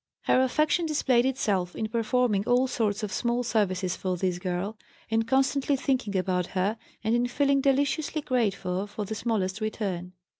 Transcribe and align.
Her 0.23 0.41
affection 0.41 0.87
displayed 0.87 1.27
itself 1.27 1.75
in 1.75 1.87
performing 1.87 2.43
all 2.47 2.65
sorts 2.65 3.03
of 3.03 3.11
small 3.13 3.43
services 3.43 3.95
for 3.95 4.17
this 4.17 4.39
girl, 4.39 4.75
in 5.09 5.21
constantly 5.21 5.75
thinking 5.75 6.17
about 6.17 6.47
her, 6.57 6.79
and 7.03 7.13
in 7.13 7.27
feeling 7.27 7.61
deliciously 7.61 8.21
grateful 8.23 8.87
for 8.87 9.05
the 9.05 9.13
smallest 9.13 9.61
return. 9.61 10.13